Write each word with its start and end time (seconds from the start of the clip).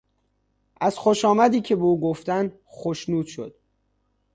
از 0.81 0.97
خوش 0.97 1.25
آمدی 1.25 1.61
که 1.61 1.75
به 1.75 1.81
او 1.83 2.01
گفتند 2.01 2.59
خوشنود 2.65 3.25
شد. 3.25 3.55